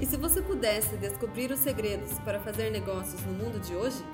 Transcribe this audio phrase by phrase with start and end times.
[0.00, 4.04] E se você pudesse descobrir os segredos para fazer negócios no mundo de hoje?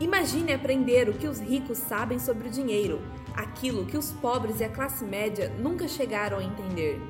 [0.00, 3.02] Imagine aprender o que os ricos sabem sobre o dinheiro,
[3.34, 7.00] aquilo que os pobres e a classe média nunca chegaram a entender.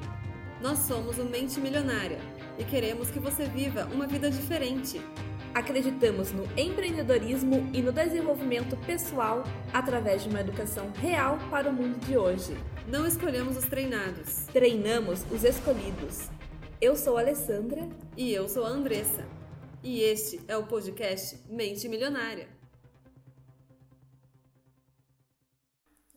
[0.61, 2.19] Nós somos o Mente Milionária
[2.59, 5.01] e queremos que você viva uma vida diferente.
[5.55, 11.99] Acreditamos no empreendedorismo e no desenvolvimento pessoal através de uma educação real para o mundo
[12.05, 12.57] de hoje.
[12.89, 16.29] Não escolhemos os treinados, treinamos os escolhidos.
[16.81, 17.83] Eu sou a Alessandra
[18.17, 19.25] e eu sou a Andressa.
[19.83, 22.49] E este é o podcast Mente Milionária.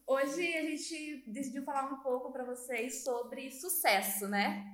[0.05, 4.65] Hoje a gente decidiu falar um pouco para vocês sobre sucesso, né?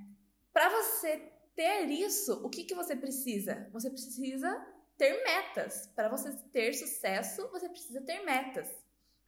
[0.54, 1.18] Para você
[1.54, 3.70] ter isso, o que, que você precisa?
[3.74, 4.66] Você precisa
[4.98, 5.88] ter metas.
[5.94, 8.70] Para você ter sucesso, você precisa ter metas.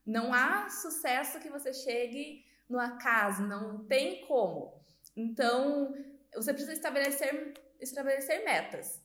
[0.06, 4.74] Não há sucesso que você chegue no acaso, não tem como.
[5.16, 5.94] Então,
[6.36, 9.02] você precisa estabelecer, estabelecer metas.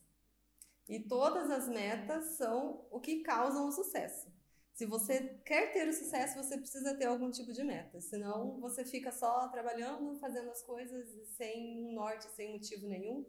[0.87, 4.31] E todas as metas são o que causam o sucesso.
[4.73, 8.01] Se você quer ter o sucesso, você precisa ter algum tipo de meta.
[8.01, 13.25] Senão você fica só trabalhando, fazendo as coisas sem um norte, sem motivo nenhum.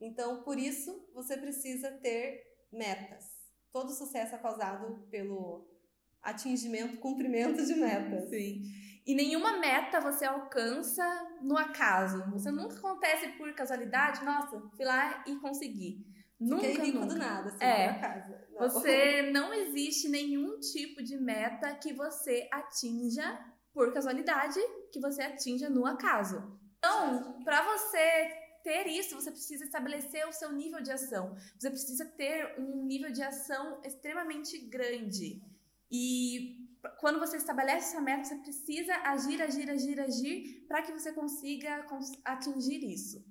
[0.00, 3.24] Então, por isso, você precisa ter metas.
[3.72, 5.68] Todo sucesso é causado pelo
[6.22, 8.28] atingimento, cumprimento de metas.
[8.28, 8.62] Sim.
[9.08, 11.02] E nenhuma meta você alcança
[11.40, 12.22] no acaso.
[12.30, 16.06] Você nunca acontece por casualidade, nossa, fui lá e consegui.
[16.38, 17.06] Nunca, Fiquei nunca.
[17.06, 17.98] do nada, assim, é.
[17.98, 18.46] casa.
[18.50, 18.68] Não.
[18.68, 23.26] Você não existe nenhum tipo de meta que você atinja
[23.72, 24.60] por casualidade,
[24.92, 26.60] que você atinja no acaso.
[26.76, 28.30] Então, para você
[28.62, 31.34] ter isso, você precisa estabelecer o seu nível de ação.
[31.58, 35.42] Você precisa ter um nível de ação extremamente grande.
[35.90, 36.67] E
[37.00, 41.86] quando você estabelece essa meta, você precisa agir, agir, agir, agir para que você consiga
[42.24, 43.24] atingir isso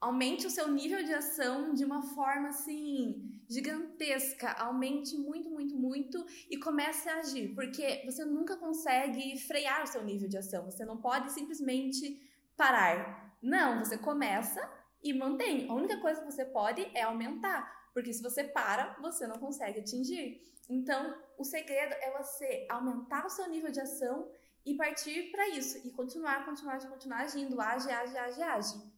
[0.00, 6.24] aumente o seu nível de ação de uma forma assim gigantesca, aumente muito, muito, muito
[6.48, 10.84] e comece a agir, porque você nunca consegue frear o seu nível de ação, você
[10.84, 12.18] não pode simplesmente
[12.56, 13.36] parar.
[13.42, 14.60] Não, você começa
[15.02, 15.68] e mantém.
[15.68, 19.80] A única coisa que você pode é aumentar, porque se você para, você não consegue
[19.80, 20.40] atingir.
[20.68, 24.30] Então, o segredo é você aumentar o seu nível de ação
[24.64, 28.92] e partir para isso e continuar, continuar, continuar agindo, age, age, age, age.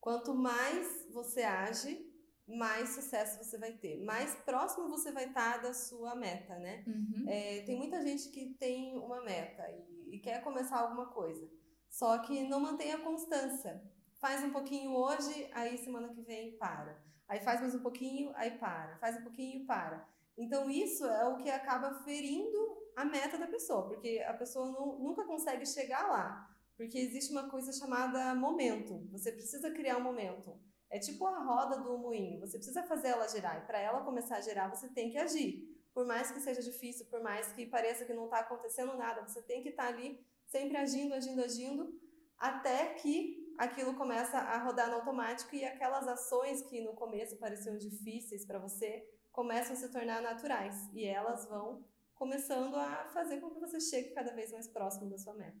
[0.00, 2.10] Quanto mais você age,
[2.46, 4.02] mais sucesso você vai ter.
[4.04, 6.84] Mais próximo você vai estar da sua meta, né?
[6.86, 7.24] Uhum.
[7.26, 11.50] É, tem muita gente que tem uma meta e, e quer começar alguma coisa,
[11.88, 13.82] só que não mantém a constância.
[14.14, 17.02] Faz um pouquinho hoje, aí semana que vem para.
[17.28, 18.96] Aí faz mais um pouquinho, aí para.
[18.98, 20.06] Faz um pouquinho, e para.
[20.36, 24.98] Então isso é o que acaba ferindo a meta da pessoa, porque a pessoa não,
[24.98, 26.50] nunca consegue chegar lá.
[26.76, 29.06] Porque existe uma coisa chamada momento.
[29.12, 30.58] Você precisa criar um momento.
[30.90, 32.40] É tipo a roda do moinho.
[32.40, 33.62] Você precisa fazer ela girar.
[33.62, 35.72] E para ela começar a girar, você tem que agir.
[35.92, 39.40] Por mais que seja difícil, por mais que pareça que não está acontecendo nada, você
[39.40, 42.00] tem que estar tá ali sempre agindo, agindo, agindo,
[42.36, 47.76] até que aquilo começa a rodar no automático e aquelas ações que no começo pareciam
[47.76, 51.84] difíceis para você começam a se tornar naturais e elas vão
[52.14, 55.60] começando a fazer com que você chegue cada vez mais próximo da sua meta.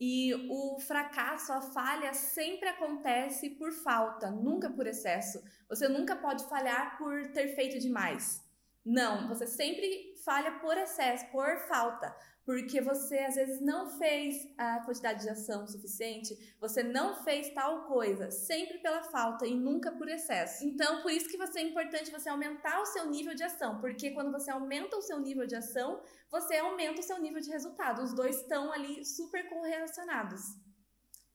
[0.00, 5.40] E o fracasso, a falha sempre acontece por falta, nunca por excesso.
[5.68, 8.42] Você nunca pode falhar por ter feito demais.
[8.84, 12.12] Não, você sempre falha por excesso, por falta
[12.44, 17.84] porque você às vezes não fez a quantidade de ação suficiente, você não fez tal
[17.86, 20.64] coisa, sempre pela falta e nunca por excesso.
[20.64, 24.10] Então, por isso que você é importante você aumentar o seu nível de ação, porque
[24.10, 28.02] quando você aumenta o seu nível de ação, você aumenta o seu nível de resultado.
[28.02, 30.40] Os dois estão ali super correlacionados.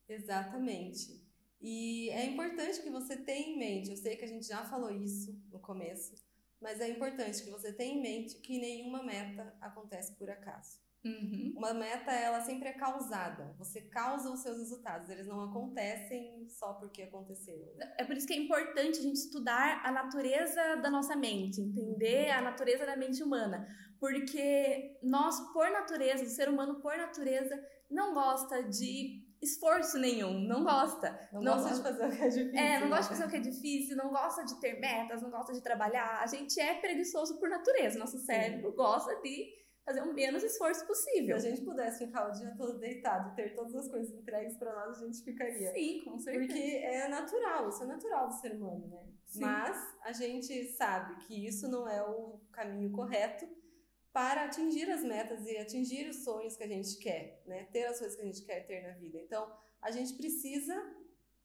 [0.10, 1.26] Exatamente.
[1.62, 4.92] E é importante que você tenha em mente, eu sei que a gente já falou
[4.92, 6.14] isso no começo,
[6.62, 10.87] mas é importante que você tenha em mente que nenhuma meta acontece por acaso.
[11.08, 11.54] Uhum.
[11.58, 13.56] Uma meta, ela sempre é causada.
[13.58, 15.10] Você causa os seus resultados.
[15.10, 17.74] Eles não acontecem só porque aconteceram.
[17.98, 22.30] É por isso que é importante a gente estudar a natureza da nossa mente, entender
[22.32, 23.68] a natureza da mente humana.
[24.00, 27.60] Porque nós, por natureza, o ser humano, por natureza,
[27.90, 31.20] não gosta de esforço nenhum, não gosta.
[31.32, 32.60] Não, não gosta de fazer o que é difícil.
[32.60, 35.30] É, não gosta de fazer o que é difícil, não gosta de ter metas, não
[35.30, 36.22] gosta de trabalhar.
[36.22, 38.00] A gente é preguiçoso por natureza.
[38.00, 38.76] Nosso cérebro Sim.
[38.76, 39.46] gosta de
[39.88, 41.40] fazer o menos esforço possível.
[41.40, 44.76] Se a gente pudesse ficar o dia todo deitado ter todas as coisas entregues para
[44.76, 45.72] nós, a gente ficaria.
[45.72, 46.46] Sim, com certeza.
[46.46, 49.08] Porque é natural, isso é natural do ser humano, né?
[49.26, 49.40] Sim.
[49.40, 53.48] Mas a gente sabe que isso não é o caminho correto
[54.12, 57.70] para atingir as metas e atingir os sonhos que a gente quer, né?
[57.72, 59.18] Ter as coisas que a gente quer ter na vida.
[59.20, 59.50] Então,
[59.82, 60.76] a gente precisa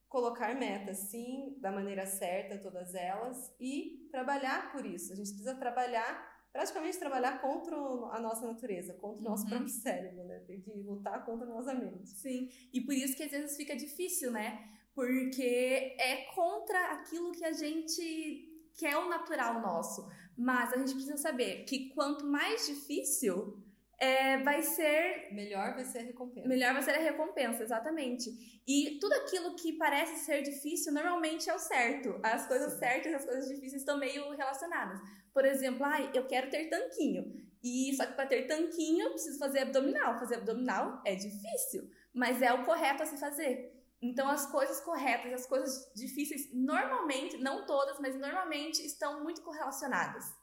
[0.09, 5.13] colocar metas, sim, da maneira certa, todas elas, e trabalhar por isso.
[5.13, 9.51] A gente precisa trabalhar, praticamente trabalhar contra a nossa natureza, contra o nosso uhum.
[9.51, 10.41] próprio cérebro, né?
[10.41, 12.11] Tem que lutar contra a nossa mente.
[12.11, 14.63] Sim, e por isso que às vezes fica difícil, né?
[14.95, 20.07] Porque é contra aquilo que a gente quer o natural nosso.
[20.37, 23.63] Mas a gente precisa saber que quanto mais difícil,
[24.03, 25.29] é, vai ser.
[25.33, 26.49] Melhor vai ser a recompensa.
[26.49, 28.31] Melhor vai ser a recompensa, exatamente.
[28.67, 32.19] E tudo aquilo que parece ser difícil normalmente é o certo.
[32.21, 32.79] As coisas Sim.
[32.81, 34.99] certas e as coisas difíceis estão meio relacionadas.
[35.33, 37.33] Por exemplo, ah, eu quero ter tanquinho.
[37.63, 40.19] E só que para ter tanquinho, eu preciso fazer abdominal.
[40.19, 43.73] Fazer abdominal é difícil, mas é o correto a se fazer.
[44.03, 50.42] Então, as coisas corretas, as coisas difíceis, normalmente, não todas, mas normalmente estão muito correlacionadas.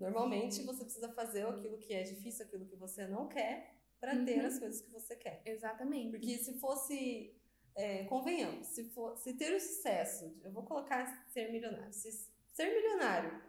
[0.00, 4.24] Normalmente você precisa fazer aquilo que é difícil, aquilo que você não quer, para uhum.
[4.24, 5.42] ter as coisas que você quer.
[5.44, 6.10] Exatamente.
[6.10, 7.36] Porque se fosse,
[7.74, 12.10] é, convenhamos, se, for, se ter o sucesso, eu vou colocar ser milionário, se
[12.52, 13.42] ser milionário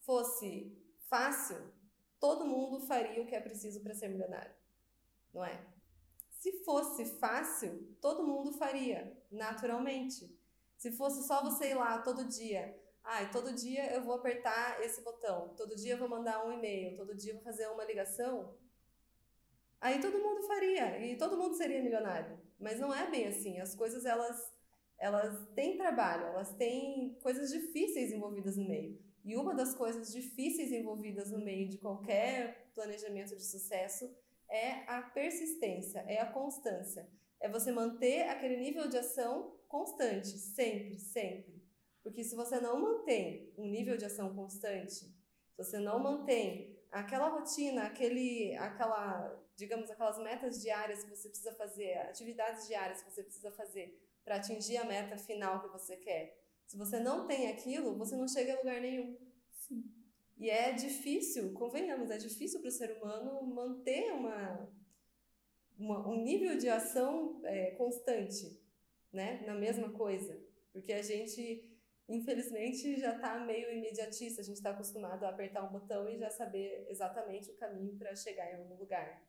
[0.00, 0.76] fosse
[1.08, 1.72] fácil,
[2.18, 4.54] todo mundo faria o que é preciso para ser milionário,
[5.32, 5.62] não é?
[6.30, 10.34] Se fosse fácil, todo mundo faria, naturalmente.
[10.76, 12.78] Se fosse só você ir lá todo dia,
[13.10, 16.94] ah, todo dia eu vou apertar esse botão, todo dia eu vou mandar um e-mail,
[16.94, 18.54] todo dia eu vou fazer uma ligação.
[19.80, 22.38] Aí todo mundo faria e todo mundo seria milionário.
[22.60, 23.58] Mas não é bem assim.
[23.60, 24.52] As coisas elas
[24.98, 29.00] elas têm trabalho, elas têm coisas difíceis envolvidas no meio.
[29.24, 34.14] E uma das coisas difíceis envolvidas no meio de qualquer planejamento de sucesso
[34.50, 37.08] é a persistência, é a constância.
[37.40, 41.57] É você manter aquele nível de ação constante, sempre, sempre.
[42.08, 47.28] Porque se você não mantém um nível de ação constante, se você não mantém aquela
[47.28, 53.22] rotina, aquele, aquela, digamos, aquelas metas diárias que você precisa fazer, atividades diárias que você
[53.22, 56.42] precisa fazer para atingir a meta final que você quer.
[56.66, 59.14] Se você não tem aquilo, você não chega a lugar nenhum.
[59.50, 59.84] Sim.
[60.38, 64.66] E é difícil, convenhamos, é difícil para o ser humano manter uma,
[65.78, 68.58] uma, um nível de ação é, constante,
[69.12, 71.67] né, na mesma coisa, porque a gente
[72.08, 76.30] infelizmente já está meio imediatista, a gente está acostumado a apertar um botão e já
[76.30, 79.22] saber exatamente o caminho para chegar em algum lugar.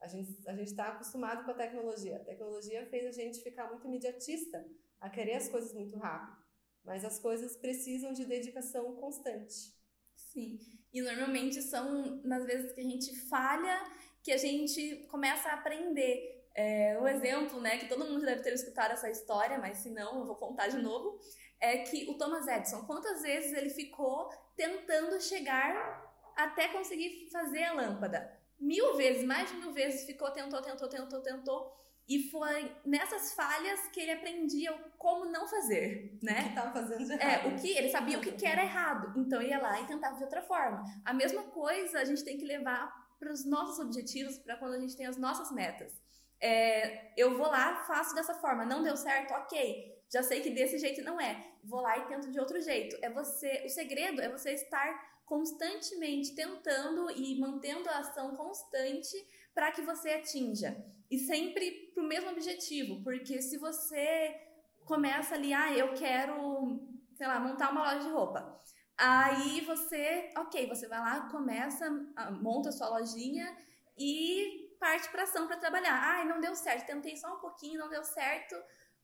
[0.00, 2.16] A gente a está acostumado com a tecnologia.
[2.16, 4.66] A tecnologia fez a gente ficar muito imediatista,
[5.00, 6.42] a querer as coisas muito rápido.
[6.84, 9.72] Mas as coisas precisam de dedicação constante.
[10.16, 10.58] Sim.
[10.92, 13.84] E normalmente são nas vezes que a gente falha
[14.22, 16.40] que a gente começa a aprender.
[16.54, 20.18] É, um exemplo, né, que todo mundo deve ter escutado essa história, mas se não,
[20.18, 21.18] eu vou contar de novo
[21.62, 27.72] é que o Thomas Edison, quantas vezes ele ficou tentando chegar até conseguir fazer a
[27.72, 28.36] lâmpada?
[28.58, 31.82] Mil vezes, mais de mil vezes ficou, tentou, tentou, tentou, tentou.
[32.08, 36.40] E foi nessas falhas que ele aprendia como não fazer, né?
[36.40, 37.46] O que estava fazendo de errado.
[37.46, 39.16] É, o que ele sabia o que, que era errado.
[39.16, 40.82] Então ia lá e tentava de outra forma.
[41.04, 44.80] A mesma coisa a gente tem que levar para os nossos objetivos, para quando a
[44.80, 45.92] gente tem as nossas metas.
[46.40, 49.91] É, eu vou lá, faço dessa forma, não deu certo, ok.
[50.12, 51.42] Já sei que desse jeito não é.
[51.64, 52.98] Vou lá e tento de outro jeito.
[53.00, 59.16] É você, o segredo é você estar constantemente tentando e mantendo a ação constante
[59.54, 60.76] para que você atinja.
[61.10, 64.38] E sempre para o mesmo objetivo, porque se você
[64.84, 66.78] começa ali, ah, eu quero,
[67.14, 68.60] sei lá, montar uma loja de roupa.
[68.98, 73.56] Aí você, ok, você vai lá, começa, ah, monta a sua lojinha
[73.96, 75.98] e parte para ação para trabalhar.
[75.98, 78.54] Ai, não deu certo, tentei só um pouquinho, não deu certo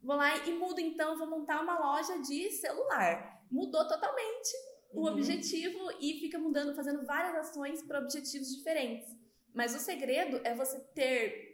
[0.03, 3.43] Vou lá e mudo então, vou montar uma loja de celular.
[3.51, 4.53] Mudou totalmente
[4.93, 5.13] o uhum.
[5.13, 9.09] objetivo e fica mudando, fazendo várias ações para objetivos diferentes.
[9.53, 11.49] Mas o segredo é você ter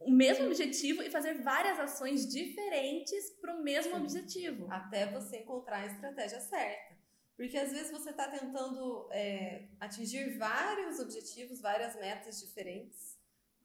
[0.00, 4.66] o mesmo objetivo e fazer várias ações diferentes para o mesmo objetivo.
[4.70, 6.92] Até você encontrar a estratégia certa.
[7.36, 13.18] Porque às vezes você está tentando é, atingir vários objetivos, várias metas diferentes,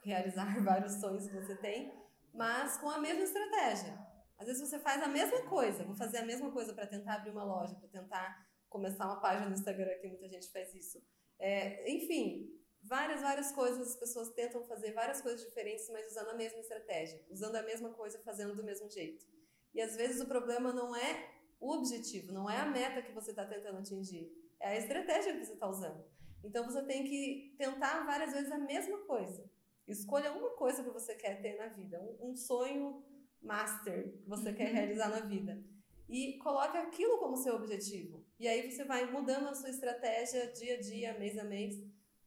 [0.03, 1.93] realizar vários sonhos que você tem,
[2.33, 4.06] mas com a mesma estratégia.
[4.37, 7.31] Às vezes você faz a mesma coisa, vou fazer a mesma coisa para tentar abrir
[7.31, 11.01] uma loja, para tentar começar uma página no Instagram, que muita gente faz isso.
[11.39, 12.49] É, enfim,
[12.83, 17.23] várias, várias coisas, as pessoas tentam fazer várias coisas diferentes, mas usando a mesma estratégia,
[17.29, 19.25] usando a mesma coisa, fazendo do mesmo jeito.
[19.73, 23.31] E às vezes o problema não é o objetivo, não é a meta que você
[23.31, 26.03] está tentando atingir, é a estratégia que você está usando.
[26.43, 29.49] Então você tem que tentar várias vezes a mesma coisa.
[29.87, 33.03] Escolha uma coisa que você quer ter na vida, um, um sonho
[33.41, 34.75] master que você quer uhum.
[34.75, 35.63] realizar na vida.
[36.09, 38.25] E coloque aquilo como seu objetivo.
[38.39, 41.75] E aí você vai mudando a sua estratégia dia a dia, mês a mês,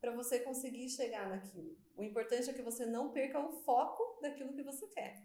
[0.01, 1.77] para você conseguir chegar naquilo.
[1.97, 5.23] O importante é que você não perca o foco daquilo que você quer.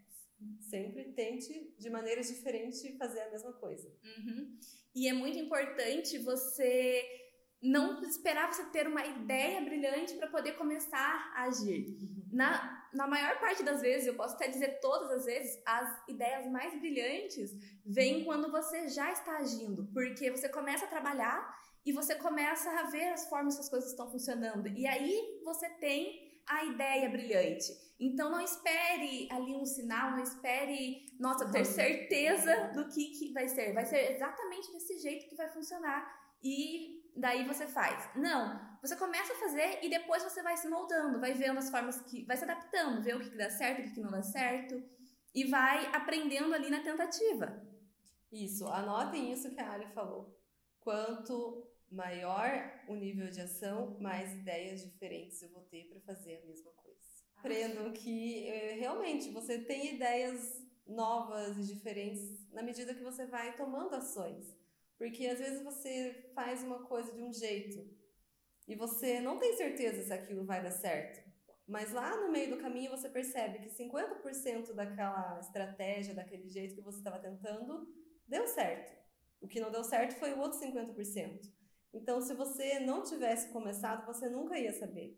[0.59, 3.89] Sempre tente, de maneiras diferentes, fazer a mesma coisa.
[4.03, 4.57] Uhum.
[4.93, 7.24] E é muito importante você
[7.65, 11.87] não esperar você ter uma ideia brilhante para poder começar a agir.
[11.87, 12.25] Uhum.
[12.31, 16.45] Na, na maior parte das vezes, eu posso até dizer todas as vezes, as ideias
[16.51, 17.51] mais brilhantes
[17.85, 22.83] vêm quando você já está agindo, porque você começa a trabalhar e você começa a
[22.83, 24.67] ver as formas que as coisas estão funcionando.
[24.67, 27.85] E aí você tem a ideia brilhante.
[27.99, 33.47] Então não espere ali um sinal, não espere, nossa, ter certeza do que, que vai
[33.47, 33.73] ser.
[33.73, 36.24] Vai ser exatamente desse jeito que vai funcionar.
[36.45, 38.07] E daí você faz.
[38.15, 41.99] Não, você começa a fazer e depois você vai se moldando, vai vendo as formas
[42.01, 42.23] que.
[42.25, 44.79] vai se adaptando, ver o que, que dá certo, o que, que não dá certo.
[45.33, 47.61] E vai aprendendo ali na tentativa.
[48.31, 50.39] Isso, anotem isso que a Ali falou.
[50.79, 52.49] Quanto maior
[52.87, 56.99] o nível de ação, mais ideias diferentes eu vou ter para fazer a mesma coisa.
[57.37, 63.55] Aprendam que eh, realmente você tem ideias novas e diferentes na medida que você vai
[63.57, 64.55] tomando ações.
[64.97, 67.87] Porque às vezes você faz uma coisa de um jeito
[68.67, 71.23] e você não tem certeza se aquilo vai dar certo.
[71.67, 76.81] Mas lá no meio do caminho você percebe que 50% daquela estratégia, daquele jeito que
[76.81, 77.87] você estava tentando,
[78.27, 78.93] deu certo.
[79.41, 81.39] O que não deu certo foi o outro 50%.
[81.93, 85.17] Então, se você não tivesse começado, você nunca ia saber.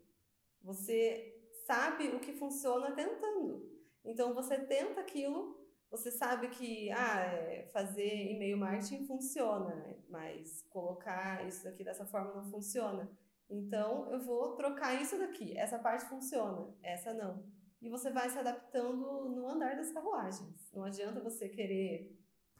[0.62, 1.34] Você
[1.66, 3.68] sabe o que funciona tentando.
[4.04, 5.57] Então, você tenta aquilo,
[5.90, 12.34] você sabe que ah, é, fazer e-mail marketing funciona, mas colocar isso daqui dessa forma
[12.34, 13.10] não funciona.
[13.48, 15.56] Então, eu vou trocar isso daqui.
[15.56, 17.42] Essa parte funciona, essa não.
[17.80, 20.70] E você vai se adaptando no andar das carruagens.
[20.74, 22.14] Não adianta você querer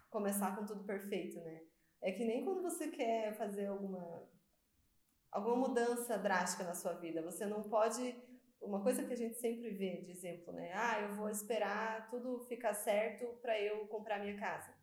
[0.08, 1.62] começar com tudo perfeito, né?
[2.00, 4.26] É que nem quando você quer fazer alguma
[5.30, 8.16] alguma mudança drástica na sua vida, você não pode
[8.60, 10.72] uma coisa que a gente sempre vê de exemplo, né?
[10.74, 14.74] Ah, eu vou esperar tudo ficar certo para eu comprar minha casa.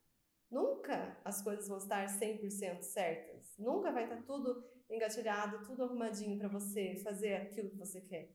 [0.49, 3.55] Nunca as coisas vão estar 100% certas.
[3.57, 8.31] Nunca vai estar tudo engatilhado, tudo arrumadinho para você fazer aquilo que você quer.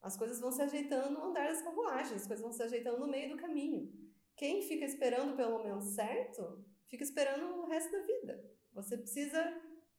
[0.00, 3.08] As coisas vão se ajeitando no andar das carruagens, as coisas vão se ajeitando no
[3.08, 3.92] meio do caminho.
[4.36, 8.44] Quem fica esperando pelo momento certo fica esperando o resto da vida.
[8.72, 9.42] Você precisa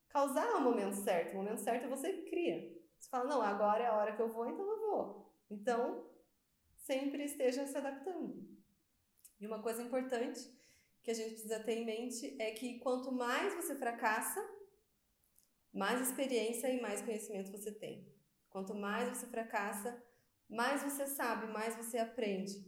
[0.08, 1.34] causar o momento certo.
[1.34, 2.79] O momento certo você cria.
[3.00, 5.34] Você fala, não, agora é a hora que eu vou, então eu vou.
[5.50, 6.06] Então,
[6.76, 8.46] sempre esteja se adaptando.
[9.40, 10.52] E uma coisa importante
[11.02, 14.46] que a gente precisa ter em mente é que quanto mais você fracassa,
[15.74, 18.06] mais experiência e mais conhecimento você tem.
[18.50, 20.04] Quanto mais você fracassa,
[20.50, 22.68] mais você sabe, mais você aprende.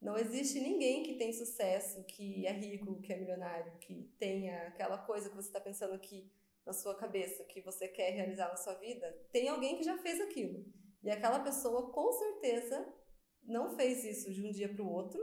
[0.00, 4.98] Não existe ninguém que tem sucesso, que é rico, que é milionário, que tenha aquela
[4.98, 6.30] coisa que você está pensando aqui
[6.68, 9.10] na sua cabeça, que você quer realizar na sua vida.
[9.32, 10.66] Tem alguém que já fez aquilo.
[11.02, 12.94] E aquela pessoa, com certeza,
[13.42, 15.18] não fez isso de um dia para o outro.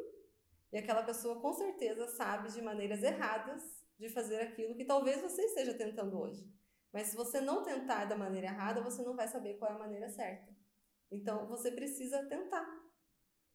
[0.73, 3.61] E aquela pessoa, com certeza, sabe de maneiras erradas
[3.95, 6.51] de fazer aquilo que talvez você esteja tentando hoje.
[6.91, 9.79] Mas se você não tentar da maneira errada, você não vai saber qual é a
[9.79, 10.51] maneira certa.
[11.11, 12.65] Então, você precisa tentar.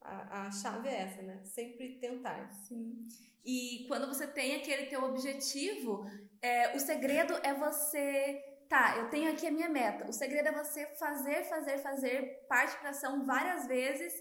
[0.00, 1.40] A, a chave é essa, né?
[1.45, 2.50] Sempre tentar.
[2.50, 3.07] Sim.
[3.45, 6.04] E quando você tem aquele teu objetivo,
[6.42, 8.45] é, o segredo é você.
[8.69, 10.09] Tá, eu tenho aqui a minha meta.
[10.09, 14.12] O segredo é você fazer, fazer, fazer, parte para ação várias vezes,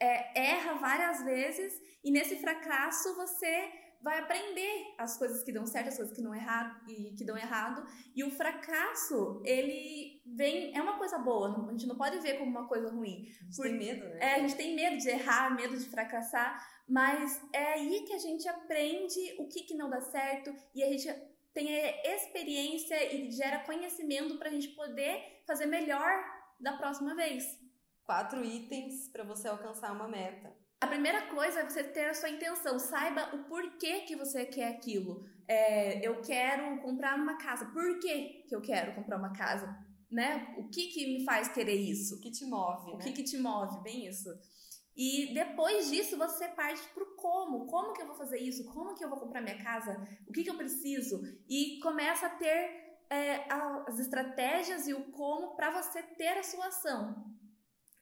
[0.00, 3.70] é, erra várias vezes, e nesse fracasso você
[4.02, 7.36] vai aprender as coisas que dão certo, as coisas que não errado e que dão
[7.36, 7.84] errado.
[8.14, 12.50] E o fracasso, ele vem é uma coisa boa, a gente não pode ver como
[12.50, 13.26] uma coisa ruim.
[13.40, 14.18] A gente Por, tem medo, né?
[14.20, 18.18] É, a gente tem medo de errar, medo de fracassar, mas é aí que a
[18.18, 21.08] gente aprende o que que não dá certo e a gente
[21.52, 21.68] tem
[22.04, 26.10] experiência e gera conhecimento para a gente poder fazer melhor
[26.60, 27.44] da próxima vez.
[28.04, 30.59] Quatro itens para você alcançar uma meta.
[30.80, 34.68] A primeira coisa é você ter a sua intenção, saiba o porquê que você quer
[34.68, 35.26] aquilo.
[35.46, 37.66] É, eu quero comprar uma casa.
[37.66, 39.78] Por que, que eu quero comprar uma casa?
[40.10, 40.54] Né?
[40.56, 42.16] O que, que me faz querer isso?
[42.16, 42.92] O que te move?
[42.92, 43.04] O né?
[43.04, 43.82] que, que te move?
[43.82, 44.30] Bem isso.
[44.96, 47.66] E depois disso você parte pro como.
[47.66, 48.64] Como que eu vou fazer isso?
[48.72, 50.02] Como que eu vou comprar minha casa?
[50.26, 51.20] O que, que eu preciso?
[51.46, 53.44] E começa a ter é,
[53.86, 57.29] as estratégias e o como para você ter a sua ação.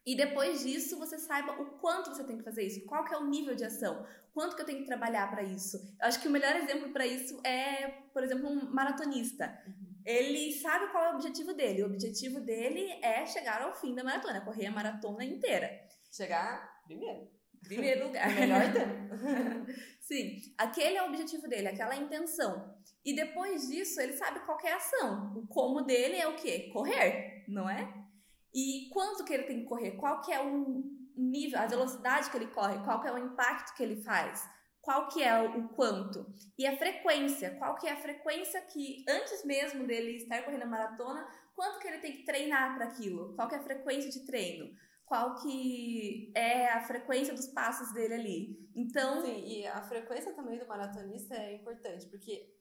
[0.09, 3.19] E depois disso, você saiba o quanto você tem que fazer isso, qual que é
[3.19, 5.77] o nível de ação, quanto que eu tenho que trabalhar para isso.
[6.00, 9.62] Eu acho que o melhor exemplo para isso é, por exemplo, um maratonista.
[9.67, 10.00] Uhum.
[10.07, 11.83] Ele sabe qual é o objetivo dele.
[11.83, 15.71] O objetivo dele é chegar ao fim da maratona, correr a maratona inteira.
[16.11, 17.29] Chegar primeiro.
[17.62, 18.35] Primeiro lugar.
[18.35, 19.69] melhor tempo.
[20.00, 22.75] Sim, aquele é o objetivo dele, aquela é a intenção.
[23.05, 25.35] E depois disso, ele sabe qual é a ação.
[25.37, 26.71] O como dele é o quê?
[26.73, 28.08] Correr, não é?
[28.55, 29.93] E quanto que ele tem que correr?
[29.93, 33.75] Qual que é um, nível, a velocidade que ele corre, qual que é o impacto
[33.75, 34.49] que ele faz,
[34.81, 36.25] qual que é o quanto?
[36.57, 40.67] E a frequência, qual que é a frequência que antes mesmo dele estar correndo a
[40.67, 44.25] maratona, quanto que ele tem que treinar para aquilo, qual que é a frequência de
[44.25, 44.73] treino,
[45.05, 48.71] qual que é a frequência dos passos dele ali.
[48.75, 52.55] Então, sim, e a frequência também do maratonista é importante, porque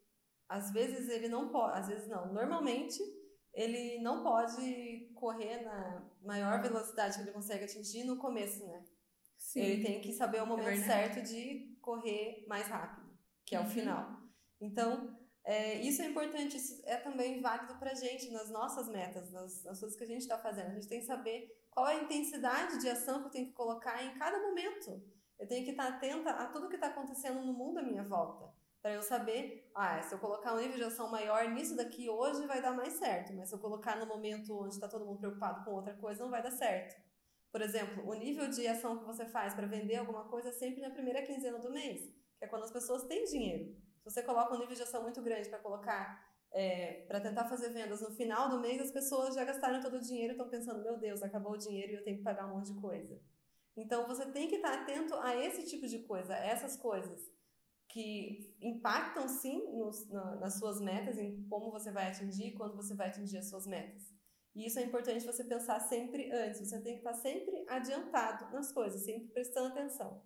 [0.50, 3.00] às vezes ele não pode, às vezes não, normalmente
[3.54, 8.86] ele não pode correr na maior velocidade que ele consegue atingir no começo, né?
[9.38, 9.62] Sim.
[9.62, 13.08] Ele tem que saber o é momento é certo de correr mais rápido,
[13.46, 13.70] que é o uhum.
[13.70, 14.18] final.
[14.60, 19.64] Então, é, isso é importante, isso é também válido pra gente nas nossas metas, nas,
[19.64, 20.72] nas coisas que a gente está fazendo.
[20.72, 23.54] A gente tem que saber qual é a intensidade de ação que eu tenho que
[23.54, 25.02] colocar em cada momento.
[25.40, 28.52] Eu tenho que estar atenta a tudo que está acontecendo no mundo à minha volta
[28.88, 32.48] para eu saber, ah, se eu colocar um nível de ação maior nisso daqui hoje
[32.48, 35.66] vai dar mais certo, mas se eu colocar no momento onde está todo mundo preocupado
[35.66, 36.96] com outra coisa não vai dar certo.
[37.52, 40.82] Por exemplo, o nível de ação que você faz para vender alguma coisa é sempre
[40.82, 42.02] na primeira quinzena do mês,
[42.40, 43.76] que é quando as pessoas têm dinheiro.
[43.98, 47.68] Se você coloca um nível de ação muito grande para colocar, é, para tentar fazer
[47.72, 50.82] vendas no final do mês, as pessoas já gastaram todo o dinheiro e estão pensando,
[50.82, 53.20] meu Deus, acabou o dinheiro e eu tenho que pagar um monte de coisa.
[53.76, 57.37] Então você tem que estar atento a esse tipo de coisa, a essas coisas
[57.90, 62.94] que impactam sim nos, na, nas suas metas, em como você vai atingir, quando você
[62.94, 64.04] vai atingir as suas metas.
[64.56, 66.60] E isso é importante você pensar sempre antes.
[66.60, 70.22] Você tem que estar sempre adiantado nas coisas, sempre prestando atenção.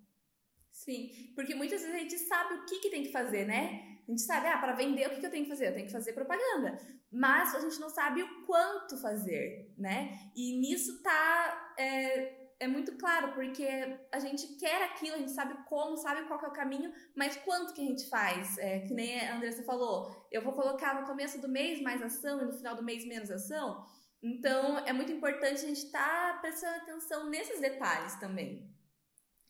[0.71, 3.99] Sim, porque muitas vezes a gente sabe o que, que tem que fazer, né?
[4.07, 5.67] A gente sabe, ah, para vender, o que, que eu tenho que fazer?
[5.67, 6.79] Eu tenho que fazer propaganda.
[7.11, 10.31] Mas a gente não sabe o quanto fazer, né?
[10.33, 11.75] E nisso tá.
[11.77, 13.67] É, é muito claro, porque
[14.11, 17.73] a gente quer aquilo, a gente sabe como, sabe qual é o caminho, mas quanto
[17.73, 18.55] que a gente faz?
[18.59, 22.39] É, que nem a Andressa falou, eu vou colocar no começo do mês mais ação
[22.39, 23.83] e no final do mês menos ação.
[24.21, 28.71] Então, é muito importante a gente estar tá prestando atenção nesses detalhes também.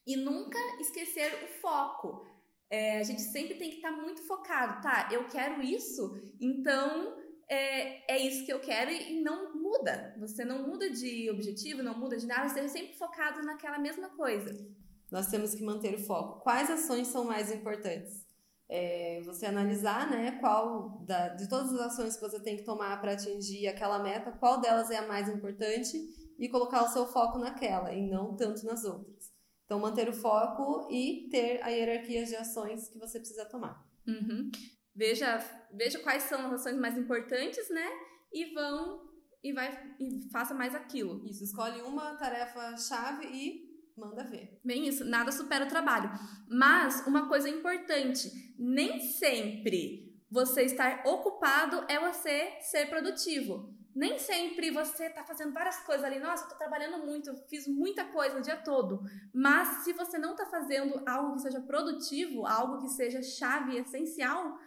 [0.07, 2.25] E nunca esquecer o foco.
[2.69, 5.09] É, a gente sempre tem que estar tá muito focado, tá?
[5.11, 7.17] Eu quero isso, então
[7.49, 10.15] é, é isso que eu quero e, não muda.
[10.19, 14.09] Você não muda de objetivo, não muda de nada, você esteja sempre focado naquela mesma
[14.09, 14.53] coisa.
[15.11, 16.41] Nós temos que manter o foco.
[16.41, 18.25] Quais ações são mais importantes?
[18.69, 22.99] É, você analisar, né, qual da, de todas as ações que você tem que tomar
[23.01, 25.97] para atingir aquela meta, qual delas é a mais importante
[26.39, 29.31] e colocar o seu foco naquela e não tanto nas outras.
[29.65, 33.85] Então, manter o foco e ter a hierarquia de ações que você precisa tomar.
[34.07, 34.49] Uhum
[34.95, 35.39] veja,
[35.73, 37.87] veja quais são as ações mais importantes, né?
[38.31, 39.10] E vão
[39.43, 41.25] e vai e faça mais aquilo.
[41.25, 44.59] Isso, escolhe uma tarefa chave e manda ver.
[44.63, 46.09] Bem isso, nada supera o trabalho.
[46.49, 53.75] Mas uma coisa importante, nem sempre você estar ocupado é você ser produtivo.
[53.93, 58.05] Nem sempre você tá fazendo várias coisas ali, nossa, eu tô trabalhando muito, fiz muita
[58.05, 59.01] coisa o dia todo.
[59.33, 64.57] Mas se você não tá fazendo algo que seja produtivo, algo que seja chave essencial,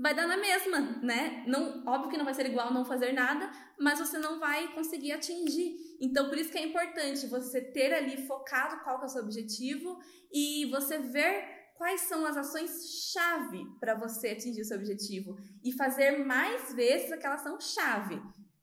[0.00, 1.44] vai dar na mesma, né?
[1.46, 5.12] Não, óbvio que não vai ser igual não fazer nada, mas você não vai conseguir
[5.12, 5.76] atingir.
[6.00, 9.98] Então, por isso que é importante você ter ali focado qual é o seu objetivo
[10.32, 15.72] e você ver quais são as ações chave para você atingir o seu objetivo e
[15.72, 18.20] fazer mais vezes aquela ação chave,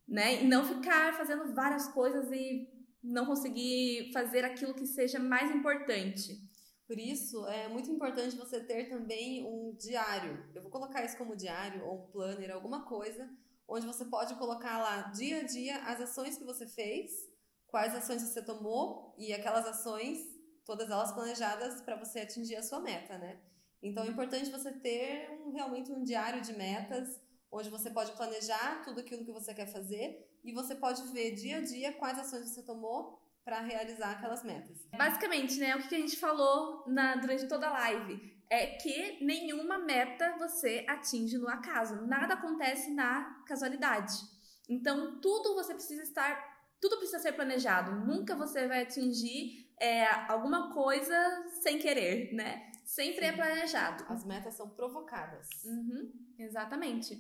[0.08, 0.44] né?
[0.44, 2.68] E não ficar fazendo várias coisas e
[3.04, 6.47] não conseguir fazer aquilo que seja mais importante.
[6.88, 10.50] Por isso, é muito importante você ter também um diário.
[10.56, 13.30] Eu vou colocar isso como diário ou um planner, alguma coisa,
[13.68, 17.12] onde você pode colocar lá dia a dia as ações que você fez,
[17.68, 20.18] quais ações você tomou e aquelas ações,
[20.66, 23.38] todas elas planejadas para você atingir a sua meta, né?
[23.84, 27.20] Então é importante você ter um, realmente um diário de metas,
[27.52, 31.58] onde você pode planejar tudo aquilo que você quer fazer e você pode ver dia
[31.58, 34.86] a dia quais ações você tomou para realizar aquelas metas.
[34.92, 39.78] Basicamente, né, o que a gente falou na, durante toda a live é que nenhuma
[39.78, 44.16] meta você atinge no acaso, nada acontece na casualidade.
[44.68, 46.38] Então, tudo você precisa estar,
[46.82, 48.06] tudo precisa ser planejado.
[48.06, 51.16] Nunca você vai atingir é, alguma coisa
[51.62, 52.70] sem querer, né?
[52.84, 53.34] Sempre é Sim.
[53.34, 54.06] é planejado.
[54.10, 55.48] As metas são provocadas.
[55.64, 57.18] Uhum, exatamente.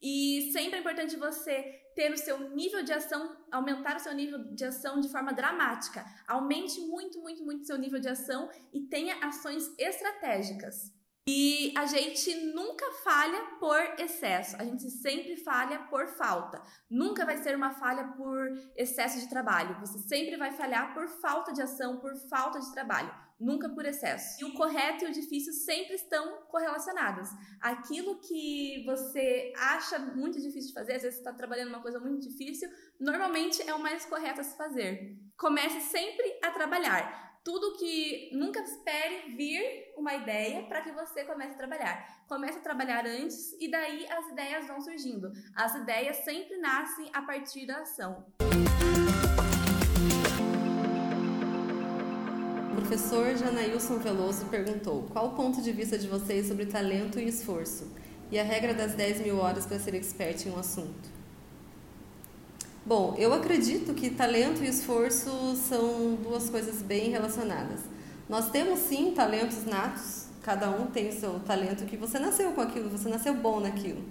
[0.00, 1.62] E sempre é importante você
[1.94, 6.04] ter o seu nível de ação, aumentar o seu nível de ação de forma dramática.
[6.28, 10.96] Aumente muito, muito, muito seu nível de ação e tenha ações estratégicas.
[11.30, 16.62] E a gente nunca falha por excesso, a gente sempre falha por falta.
[16.88, 19.78] Nunca vai ser uma falha por excesso de trabalho.
[19.80, 23.14] Você sempre vai falhar por falta de ação, por falta de trabalho.
[23.38, 24.40] Nunca por excesso.
[24.40, 27.28] E o correto e o difícil sempre estão correlacionados.
[27.60, 32.00] Aquilo que você acha muito difícil de fazer, às vezes você está trabalhando uma coisa
[32.00, 35.16] muito difícil, normalmente é o mais correto a se fazer.
[35.36, 41.54] Comece sempre a trabalhar tudo que nunca espere vir uma ideia para que você comece
[41.54, 42.24] a trabalhar.
[42.28, 45.32] Comece a trabalhar antes e daí as ideias vão surgindo.
[45.56, 48.26] As ideias sempre nascem a partir da ação.
[52.88, 57.86] Professor Janailson Veloso perguntou: qual o ponto de vista de vocês sobre talento e esforço?
[58.32, 61.10] E a regra das 10 mil horas para ser expert em um assunto?
[62.86, 67.80] Bom, eu acredito que talento e esforço são duas coisas bem relacionadas.
[68.26, 72.62] Nós temos sim talentos natos, cada um tem o seu talento que você nasceu com
[72.62, 74.02] aquilo, você nasceu bom naquilo.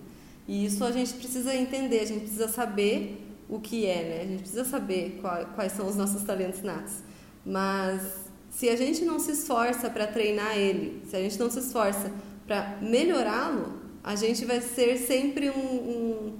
[0.47, 4.21] E isso a gente precisa entender, a gente precisa saber o que é, né?
[4.21, 5.19] A gente precisa saber
[5.55, 6.97] quais são os nossos talentos natos.
[7.43, 8.26] Mas
[8.57, 12.11] se a gente não se esforça para treinar ele, se a gente não se esforça
[12.47, 16.33] para melhorá-lo, a gente vai ser sempre um, um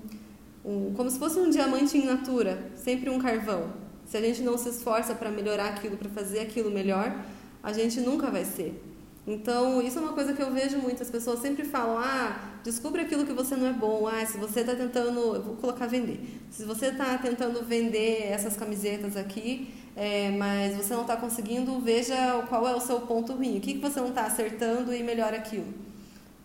[0.68, 3.72] um, como se fosse um diamante em natura, sempre um carvão.
[4.06, 7.16] Se a gente não se esforça para melhorar aquilo, para fazer aquilo melhor,
[7.64, 8.84] a gente nunca vai ser.
[9.26, 11.04] Então, isso é uma coisa que eu vejo muito.
[11.04, 14.08] As pessoas sempre falam: ah, descubra aquilo que você não é bom.
[14.08, 15.36] Ah, se você está tentando.
[15.36, 16.20] Eu vou colocar vender.
[16.50, 22.46] Se você está tentando vender essas camisetas aqui, é, mas você não está conseguindo, veja
[22.48, 23.58] qual é o seu ponto ruim.
[23.58, 25.74] O que, que você não está acertando e melhore aquilo.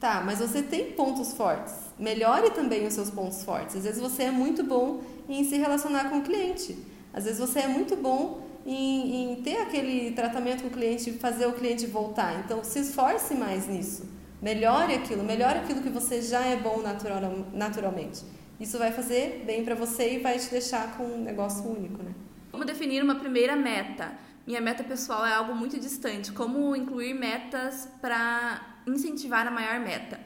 [0.01, 1.75] Tá, mas você tem pontos fortes.
[1.99, 3.77] Melhore também os seus pontos fortes.
[3.77, 6.79] Às vezes você é muito bom em se relacionar com o cliente.
[7.13, 11.45] Às vezes você é muito bom em, em ter aquele tratamento com o cliente fazer
[11.45, 12.43] o cliente voltar.
[12.43, 14.09] Então, se esforce mais nisso.
[14.41, 17.21] Melhore aquilo, melhore aquilo que você já é bom natural,
[17.53, 18.25] naturalmente.
[18.59, 22.13] Isso vai fazer bem para você e vai te deixar com um negócio único, né?
[22.63, 24.13] Como definir uma primeira meta?
[24.47, 26.31] Minha meta pessoal é algo muito distante.
[26.31, 30.21] Como incluir metas para incentivar a maior meta.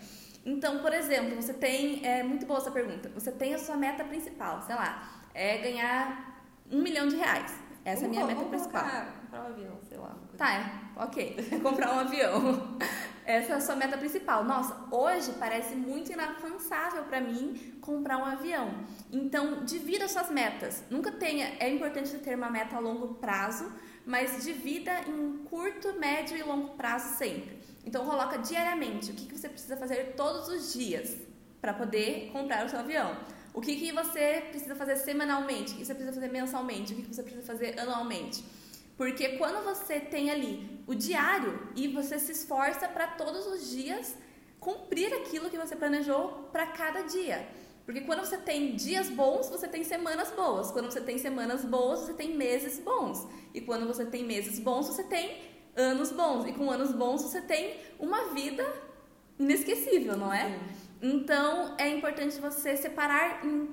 [0.44, 2.04] Então, por exemplo, você tem.
[2.04, 3.10] É muito boa essa pergunta.
[3.14, 7.54] Você tem a sua meta principal, sei lá, é ganhar um milhão de reais.
[7.82, 8.84] Essa é a minha meta principal.
[9.32, 10.14] Avião, sei lá.
[10.36, 11.36] Tá, é, ok.
[11.62, 12.76] comprar um avião.
[13.24, 14.44] Essa é a sua meta principal.
[14.44, 18.72] Nossa, hoje parece muito inalcançável para mim comprar um avião.
[19.10, 20.84] Então, divida suas metas.
[20.90, 21.56] Nunca tenha.
[21.58, 23.72] É importante ter uma meta a longo prazo,
[24.04, 27.58] mas divida em curto, médio e longo prazo sempre.
[27.84, 31.16] Então coloca diariamente o que, que você precisa fazer todos os dias
[31.60, 33.16] para poder comprar o seu avião.
[33.54, 37.02] O que, que você precisa fazer semanalmente, o que você precisa fazer mensalmente, o que,
[37.02, 38.44] que você precisa fazer anualmente.
[38.96, 44.16] Porque quando você tem ali o diário e você se esforça para todos os dias
[44.58, 47.46] cumprir aquilo que você planejou para cada dia.
[47.84, 50.72] Porque quando você tem dias bons, você tem semanas boas.
[50.72, 53.28] Quando você tem semanas boas, você tem meses bons.
[53.54, 55.40] E quando você tem meses bons, você tem
[55.76, 56.48] anos bons.
[56.48, 58.66] E com anos bons você tem uma vida
[59.38, 60.58] inesquecível, não é?
[61.00, 63.68] Então é importante você separar em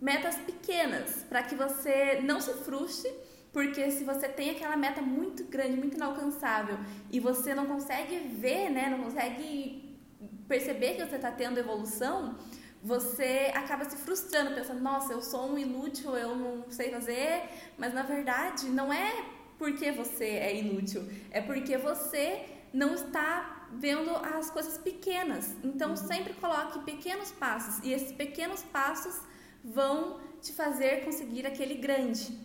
[0.00, 3.10] metas pequenas para que você não se frustre,
[3.56, 6.76] porque se você tem aquela meta muito grande, muito inalcançável
[7.10, 9.98] e você não consegue ver, né, não consegue
[10.46, 12.36] perceber que você está tendo evolução,
[12.82, 17.44] você acaba se frustrando, pensando, nossa, eu sou um inútil, eu não sei fazer,
[17.78, 19.24] mas na verdade não é
[19.56, 25.56] porque você é inútil, é porque você não está vendo as coisas pequenas.
[25.64, 25.96] Então uhum.
[25.96, 29.18] sempre coloque pequenos passos e esses pequenos passos
[29.64, 32.44] vão te fazer conseguir aquele grande.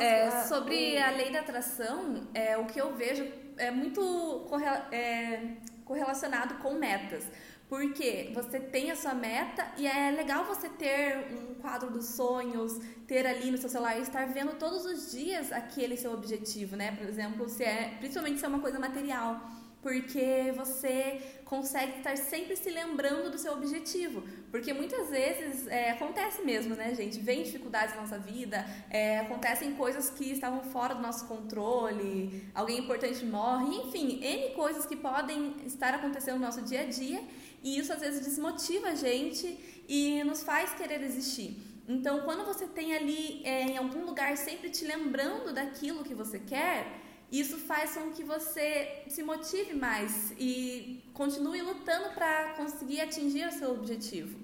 [0.00, 4.46] É, sobre a lei da atração, é, o que eu vejo é muito
[4.92, 7.24] é, correlacionado com metas.
[7.68, 12.78] Porque você tem a sua meta e é legal você ter um quadro dos sonhos,
[13.06, 16.92] ter ali no seu celular e estar vendo todos os dias aquele seu objetivo, né?
[16.92, 19.38] Por exemplo, se é, principalmente se é uma coisa material
[19.82, 24.22] porque você consegue estar sempre se lembrando do seu objetivo.
[24.50, 27.18] Porque muitas vezes é, acontece mesmo, né, gente?
[27.18, 32.78] Vem dificuldades na nossa vida, é, acontecem coisas que estavam fora do nosso controle, alguém
[32.78, 37.22] importante morre, enfim, N coisas que podem estar acontecendo no nosso dia a dia
[37.62, 39.58] e isso às vezes desmotiva a gente
[39.88, 41.56] e nos faz querer existir.
[41.88, 46.38] Então, quando você tem ali é, em algum lugar sempre te lembrando daquilo que você
[46.38, 46.86] quer,
[47.30, 53.52] isso faz com que você se motive mais e continue lutando para conseguir atingir o
[53.52, 54.38] seu objetivo.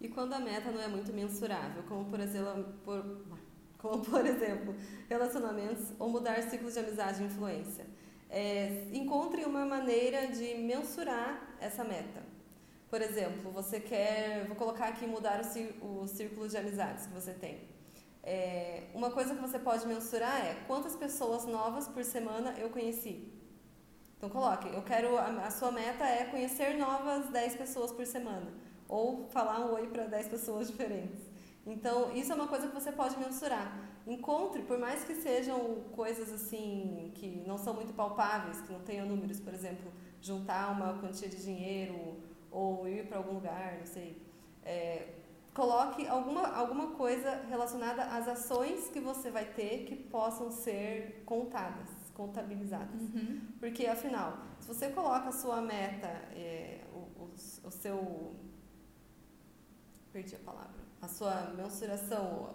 [0.00, 3.24] E quando a meta não é muito mensurável, como por exemplo, por,
[3.78, 4.74] como por exemplo
[5.08, 7.86] relacionamentos ou mudar ciclos de amizade e influência,
[8.28, 12.22] é, encontre uma maneira de mensurar essa meta.
[12.88, 15.42] Por exemplo, você quer, vou colocar aqui mudar
[15.80, 17.60] o, o círculo de amizades que você tem.
[18.22, 23.32] É, uma coisa que você pode mensurar é quantas pessoas novas por semana eu conheci.
[24.16, 28.52] Então coloque, eu quero a, a sua meta é conhecer novas 10 pessoas por semana
[28.86, 31.30] ou falar um oi para 10 pessoas diferentes.
[31.64, 33.78] Então, isso é uma coisa que você pode mensurar.
[34.06, 39.06] Encontre, por mais que sejam coisas assim que não são muito palpáveis, que não tenham
[39.06, 42.16] números, por exemplo, juntar uma quantia de dinheiro
[42.50, 44.20] ou ir para algum lugar, não sei.
[44.64, 45.19] É,
[45.54, 51.88] coloque alguma, alguma coisa relacionada às ações que você vai ter que possam ser contadas,
[52.14, 53.00] contabilizadas.
[53.00, 53.40] Uhum.
[53.58, 57.30] Porque, afinal, se você coloca a sua meta, é, o, o,
[57.64, 58.34] o seu.
[60.12, 60.80] Perdi a palavra.
[61.02, 62.54] A sua mensuração,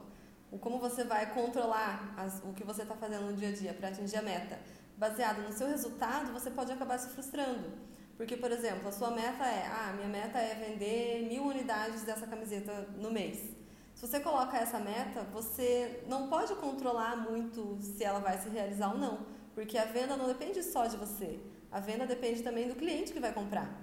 [0.51, 3.73] o como você vai controlar as, o que você está fazendo no dia a dia
[3.73, 4.59] para atingir a meta,
[4.97, 7.71] baseado no seu resultado, você pode acabar se frustrando.
[8.17, 12.25] Porque, por exemplo, a sua meta é, ah, minha meta é vender mil unidades dessa
[12.25, 13.53] camiseta no mês.
[13.93, 18.91] Se você coloca essa meta, você não pode controlar muito se ela vai se realizar
[18.91, 21.39] ou não, porque a venda não depende só de você.
[21.71, 23.81] A venda depende também do cliente que vai comprar.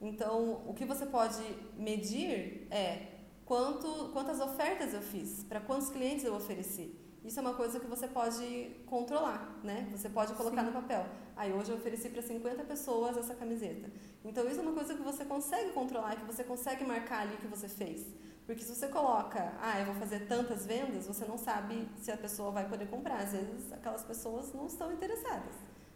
[0.00, 1.42] Então, o que você pode
[1.76, 6.94] medir é quanto, quantas ofertas eu fiz, para quantos clientes eu ofereci.
[7.26, 9.88] Isso é uma coisa que você pode controlar, né?
[9.90, 10.68] Você pode colocar Sim.
[10.68, 11.04] no papel.
[11.34, 13.90] Aí ah, hoje eu ofereci para 50 pessoas essa camiseta.
[14.24, 17.38] Então isso é uma coisa que você consegue controlar, que você consegue marcar ali o
[17.38, 18.06] que você fez.
[18.46, 22.16] Porque se você coloca, ah, eu vou fazer tantas vendas, você não sabe se a
[22.16, 23.16] pessoa vai poder comprar.
[23.16, 25.54] Às vezes aquelas pessoas não estão interessadas.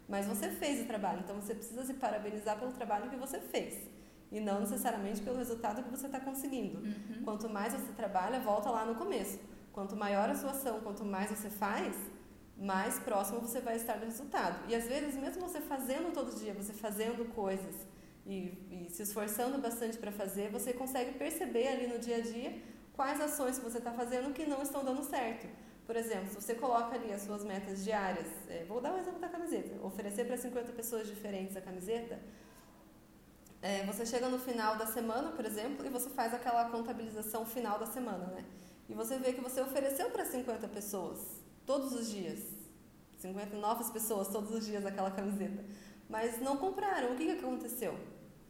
[0.09, 3.87] Mas você fez o trabalho, então você precisa se parabenizar pelo trabalho que você fez.
[4.29, 6.79] E não necessariamente pelo resultado que você está conseguindo.
[6.79, 7.23] Uhum.
[7.23, 9.39] Quanto mais você trabalha, volta lá no começo
[9.71, 11.95] Quanto maior a sua ação, quanto mais você faz,
[12.57, 14.69] mais próximo você vai estar do resultado.
[14.69, 17.75] E às vezes, mesmo você fazendo todo dia, você fazendo coisas
[18.25, 22.61] e, e se esforçando bastante para fazer, você consegue perceber ali no dia a dia
[22.93, 25.47] quais ações que você está fazendo que não estão dando certo.
[25.87, 29.19] Por exemplo, se você coloca ali as suas metas diárias, é, vou dar um exemplo
[29.19, 32.19] da camiseta, oferecer para 50 pessoas diferentes a camiseta,
[33.61, 37.77] é, você chega no final da semana, por exemplo, e você faz aquela contabilização final
[37.77, 38.45] da semana, né?
[38.91, 41.17] E você vê que você ofereceu para 50 pessoas
[41.65, 42.39] todos os dias.
[43.19, 45.63] 50 novas pessoas todos os dias aquela camiseta.
[46.09, 47.13] Mas não compraram.
[47.13, 47.97] O que, que aconteceu?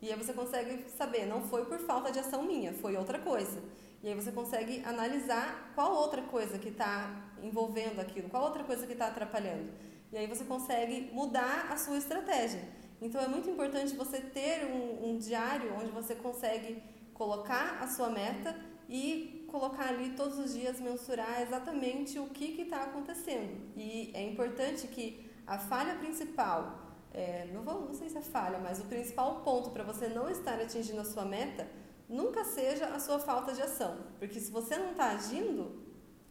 [0.02, 3.62] E aí você consegue saber, não foi por falta de ação minha, foi outra coisa.
[4.02, 8.88] E aí você consegue analisar qual outra coisa que está envolvendo aquilo, qual outra coisa
[8.88, 9.70] que está atrapalhando.
[10.12, 12.68] E aí você consegue mudar a sua estratégia.
[13.00, 16.82] Então é muito importante você ter um, um diário onde você consegue
[17.14, 18.56] colocar a sua meta
[18.90, 23.54] e colocar ali todos os dias, mensurar exatamente o que está acontecendo.
[23.76, 28.58] E é importante que a falha principal, é, não, vou, não sei se é falha,
[28.60, 31.68] mas o principal ponto para você não estar atingindo a sua meta
[32.08, 33.98] nunca seja a sua falta de ação.
[34.18, 35.84] Porque se você não está agindo,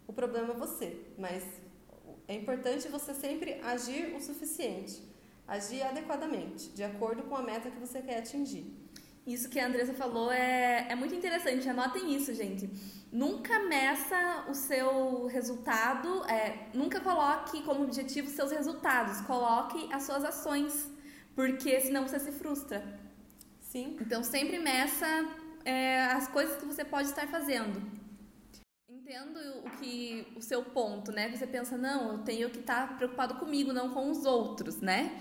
[0.07, 0.89] o problema é você.
[1.19, 1.45] Mas
[2.27, 5.03] é importante você sempre agir o suficiente,
[5.47, 8.67] agir adequadamente, de acordo com a meta que você quer atingir.
[9.27, 12.71] Isso que a Andressa falou é, é muito interessante, anotem isso, gente.
[13.13, 20.25] Nunca meça o seu resultado, é, nunca coloque como objetivo seus resultados, coloque as suas
[20.25, 20.91] ações,
[21.35, 22.99] porque senão você se frustra.
[23.61, 23.97] Sim.
[24.01, 25.07] Então sempre meça
[25.65, 27.81] é, as coisas que você pode estar fazendo.
[28.89, 31.29] Entendo o que o seu ponto, né?
[31.29, 35.21] Você pensa, não, eu tenho que estar preocupado comigo, não com os outros, né?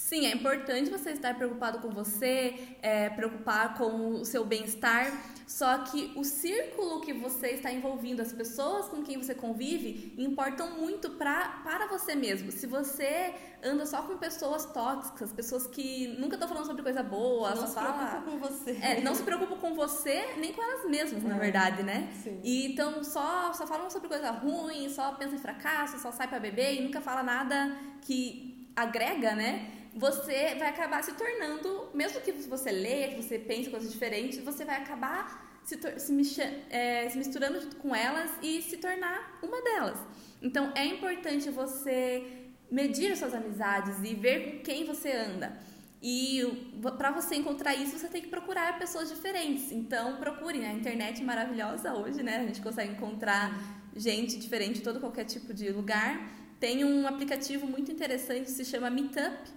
[0.00, 5.12] Sim, é importante você estar preocupado com você, é, preocupar com o seu bem-estar,
[5.46, 10.70] só que o círculo que você está envolvendo, as pessoas com quem você convive, importam
[10.80, 12.50] muito pra, para você mesmo.
[12.50, 17.50] Se você anda só com pessoas tóxicas, pessoas que nunca estão falando sobre coisa boa,
[17.50, 17.92] não só se fala...
[17.92, 18.78] preocupa com você.
[18.80, 22.10] É, não se preocupa com você, nem com elas mesmas, na verdade, né?
[22.24, 22.40] Sim.
[22.42, 26.40] E, então só, só falam sobre coisa ruim, só pensa em fracasso, só sai para
[26.40, 29.79] beber e nunca fala nada que agrega, né?
[29.94, 34.64] Você vai acabar se tornando, mesmo que você leia, que você pense coisas diferentes, você
[34.64, 39.98] vai acabar se, se, é, se misturando com elas e se tornar uma delas.
[40.40, 45.58] Então é importante você medir as suas amizades e ver com quem você anda.
[46.02, 49.70] E para você encontrar isso, você tem que procurar pessoas diferentes.
[49.70, 50.70] Então procure, né?
[50.70, 52.38] a internet é maravilhosa hoje, né?
[52.38, 53.52] A gente consegue encontrar
[53.94, 56.30] gente diferente em todo qualquer tipo de lugar.
[56.58, 59.50] Tem um aplicativo muito interessante se chama Meetup,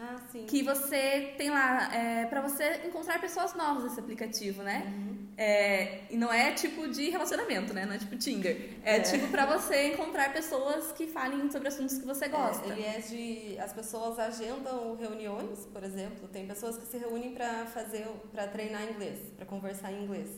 [0.00, 0.46] ah, sim.
[0.46, 4.84] Que você tem lá, é, para você encontrar pessoas novas nesse aplicativo, né?
[4.86, 5.28] Uhum.
[5.36, 7.86] É, e não é tipo de relacionamento, né?
[7.86, 8.76] Não é tipo Tinder.
[8.84, 9.00] É, é.
[9.00, 12.66] tipo para você encontrar pessoas que falem sobre assuntos que você gosta.
[12.72, 13.58] ele é de.
[13.58, 16.28] As pessoas agendam reuniões, por exemplo.
[16.28, 20.28] Tem pessoas que se reúnem para fazer, para treinar inglês, para conversar em inglês.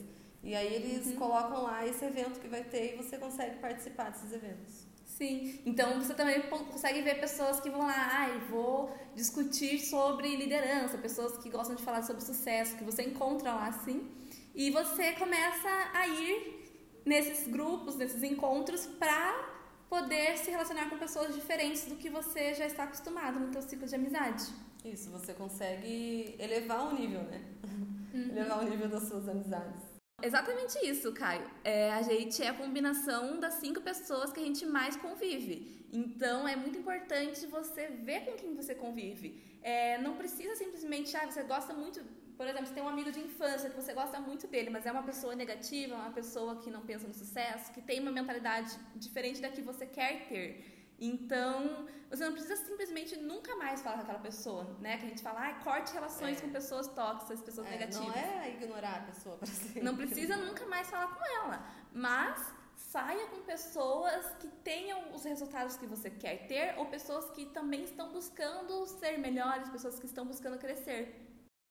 [0.44, 1.16] E aí eles Uhum.
[1.16, 4.87] colocam lá esse evento que vai ter e você consegue participar desses eventos.
[5.23, 10.99] Sim, então você também consegue ver pessoas que vão lá, ai, vou discutir sobre liderança,
[10.99, 14.11] pessoas que gostam de falar sobre sucesso, que você encontra lá assim,
[14.53, 19.49] e você começa a ir nesses grupos, nesses encontros, pra
[19.89, 23.87] poder se relacionar com pessoas diferentes do que você já está acostumado no teu ciclo
[23.87, 24.43] de amizade.
[24.85, 27.41] Isso, você consegue elevar o nível, né?
[28.13, 29.92] elevar o nível das suas amizades.
[30.23, 31.45] Exatamente isso, Caio.
[31.65, 35.55] É, a gente é a combinação das cinco pessoas que a gente mais convive.
[35.93, 39.29] Então é muito importante você ver com quem você convive.
[39.63, 42.01] É, não precisa simplesmente, ah, você gosta muito.
[42.37, 44.93] Por exemplo, você tem um amigo de infância que você gosta muito dele, mas é
[44.93, 49.41] uma pessoa negativa, uma pessoa que não pensa no sucesso, que tem uma mentalidade diferente
[49.41, 50.82] da que você quer ter.
[51.05, 54.99] Então, você não precisa simplesmente nunca mais falar com aquela pessoa, né?
[54.99, 56.41] Que a gente fala, ah, corte relações É.
[56.43, 58.07] com pessoas tóxicas, pessoas É, negativas.
[58.07, 59.83] não é ignorar a pessoa para sempre.
[59.83, 61.57] Não precisa nunca mais falar com ela,
[61.93, 62.38] mas
[62.77, 67.83] saia com pessoas que tenham os resultados que você quer ter ou pessoas que também
[67.83, 71.19] estão buscando ser melhores, pessoas que estão buscando crescer.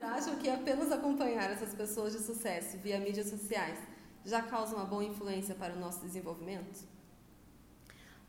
[0.01, 3.79] Acham que apenas acompanhar essas pessoas de sucesso via mídias sociais
[4.25, 6.79] já causa uma boa influência para o nosso desenvolvimento?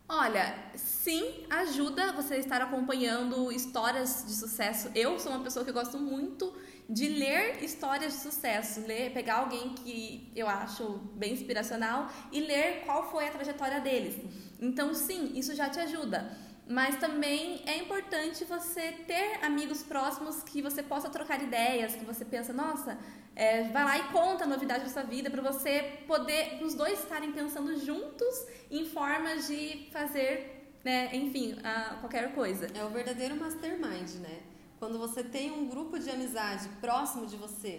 [0.08, 4.90] Olha, sim, ajuda você estar acompanhando histórias de sucesso.
[4.94, 6.52] Eu sou uma pessoa que gosto muito
[6.88, 10.84] de ler histórias de sucesso, ler, pegar alguém que eu acho
[11.14, 14.16] bem inspiracional e ler qual foi a trajetória deles.
[14.60, 16.36] Então, sim, isso já te ajuda.
[16.78, 22.24] Mas também é importante você ter amigos próximos que você possa trocar ideias, que você
[22.24, 22.98] pensa, nossa,
[23.36, 25.74] é, vai lá e conta a novidade da sua vida para você
[26.06, 28.34] poder, os dois estarem pensando juntos
[28.70, 32.66] em formas de fazer, né, enfim, a- qualquer coisa.
[32.74, 34.36] É o verdadeiro mastermind, né?
[34.78, 37.72] Quando você tem um grupo de amizade próximo de você,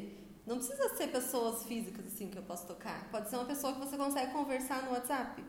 [0.45, 3.09] não precisa ser pessoas físicas assim que eu posso tocar.
[3.09, 5.43] Pode ser uma pessoa que você consegue conversar no WhatsApp.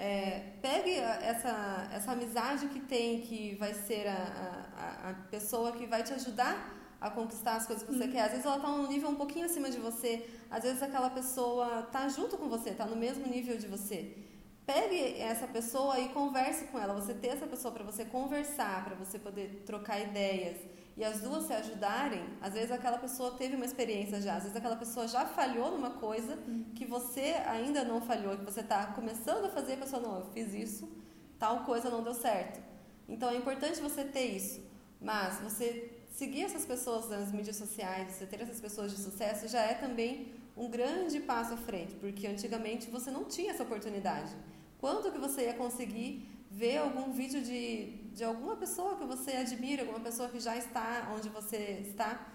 [0.00, 5.86] É, pegue essa, essa amizade que tem, que vai ser a, a, a pessoa que
[5.86, 8.22] vai te ajudar a conquistar as coisas que você quer.
[8.22, 11.82] Às vezes ela tá num nível um pouquinho acima de você, às vezes aquela pessoa
[11.90, 14.16] tá junto com você, tá no mesmo nível de você.
[14.64, 16.94] Pegue essa pessoa e converse com ela.
[16.94, 20.58] Você ter essa pessoa para você conversar, para você poder trocar ideias
[20.98, 22.24] e as duas se ajudarem.
[22.40, 25.90] Às vezes aquela pessoa teve uma experiência já, às vezes aquela pessoa já falhou numa
[25.90, 26.36] coisa
[26.74, 30.26] que você ainda não falhou, que você está começando a fazer, a pessoa não, eu
[30.32, 30.90] fiz isso,
[31.38, 32.60] tal coisa não deu certo.
[33.08, 34.60] Então é importante você ter isso,
[35.00, 39.62] mas você seguir essas pessoas nas mídias sociais, você ter essas pessoas de sucesso já
[39.62, 44.32] é também um grande passo à frente, porque antigamente você não tinha essa oportunidade.
[44.78, 49.82] Quando que você ia conseguir ver algum vídeo de, de alguma pessoa que você admira,
[49.82, 52.26] alguma pessoa que já está onde você está?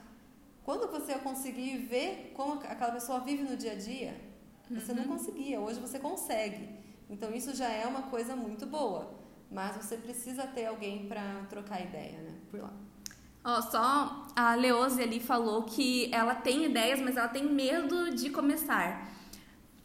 [0.64, 4.16] Quando você conseguir ver como aquela pessoa vive no dia a dia?
[4.72, 6.70] Você não conseguia, hoje você consegue.
[7.10, 9.14] Então isso já é uma coisa muito boa,
[9.52, 12.34] mas você precisa ter alguém para trocar ideia, né?
[12.50, 12.74] Por lá.
[13.44, 18.30] Ó, só a Leose ali falou que ela tem ideias, mas ela tem medo de
[18.30, 19.12] começar.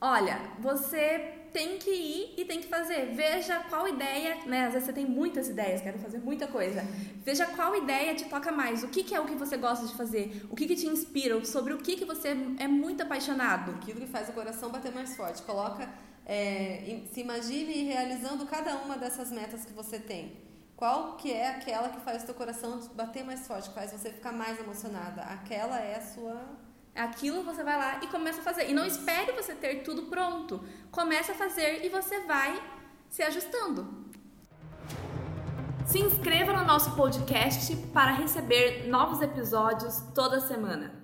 [0.01, 3.13] Olha, você tem que ir e tem que fazer.
[3.15, 4.67] Veja qual ideia, né?
[4.67, 6.83] Às vezes você tem muitas ideias, quero fazer muita coisa.
[7.25, 8.83] Veja qual ideia te toca mais.
[8.83, 10.47] O que, que é o que você gosta de fazer?
[10.51, 11.45] O que, que te inspira?
[11.45, 13.73] Sobre o que, que você é muito apaixonado?
[13.73, 15.43] Aquilo que faz o coração bater mais forte.
[15.43, 15.89] Coloca,
[16.25, 20.49] é, se imagine realizando cada uma dessas metas que você tem.
[20.77, 24.33] Qual que é aquela que faz o teu coração bater mais forte, faz você ficar
[24.33, 25.23] mais emocionada?
[25.23, 26.68] Aquela é a sua
[26.99, 28.69] Aquilo você vai lá e começa a fazer.
[28.69, 30.63] E não espere você ter tudo pronto.
[30.91, 32.61] Comece a fazer e você vai
[33.09, 34.07] se ajustando.
[35.87, 40.98] Se inscreva no nosso podcast para receber novos episódios toda semana.